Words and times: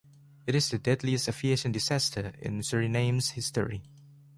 It 0.47 0.55
is 0.55 0.67
the 0.69 0.79
deadliest 0.79 1.29
aviation 1.29 1.71
disaster 1.71 2.33
in 2.41 2.61
Suriname's 2.61 3.29
history. 3.37 3.83